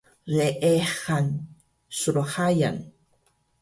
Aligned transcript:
leexan 0.37 1.25
slhayan 1.99 2.77